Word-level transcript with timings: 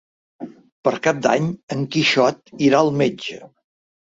Per 0.87 0.93
Cap 1.09 1.19
d'Any 1.27 1.49
en 1.75 1.85
Quixot 1.97 2.53
irà 2.71 2.81
al 2.81 2.91
metge. 3.03 3.41